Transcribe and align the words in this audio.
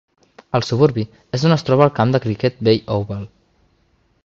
El 0.59 0.63
suburbi 0.69 1.03
és 1.39 1.45
on 1.51 1.57
es 1.57 1.65
troba 1.67 1.85
el 1.87 1.93
camp 2.01 2.15
de 2.15 2.21
criquet 2.25 2.59
Bay 2.69 2.83
Oval. 2.99 3.23